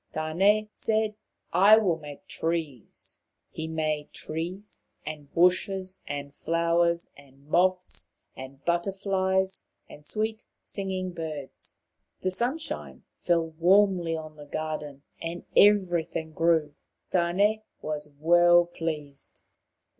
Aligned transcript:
Tane" 0.11 0.67
said," 0.73 1.13
I 1.69 1.77
will 1.77 1.99
make 1.99 2.25
trees." 2.27 3.19
He 3.51 3.67
made 3.67 4.11
trees 4.13 4.81
and 5.05 5.31
bushes, 5.31 6.03
flowers 6.31 7.11
and 7.15 7.47
moths 7.47 8.09
and 8.35 8.65
butter 8.65 8.93
flies, 8.93 9.67
and 9.87 10.03
sweet 10.03 10.43
singing 10.63 11.11
birds. 11.11 11.77
The 12.21 12.31
sunshine 12.31 13.03
fell 13.19 13.45
warmly 13.45 14.15
on 14.17 14.37
the 14.37 14.47
garden, 14.47 15.03
and 15.21 15.45
everything 15.55 16.31
grew. 16.33 16.73
Tane 17.11 17.61
was 17.83 18.09
well 18.19 18.65
pleased. 18.65 19.43